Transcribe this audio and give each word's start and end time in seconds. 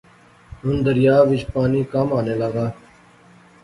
ہن 0.63 0.75
دریا 0.85 1.15
وچ 1.29 1.41
پانی 1.53 1.81
کم 1.93 2.07
ہانے 2.13 2.35
لاغآ 2.39 2.65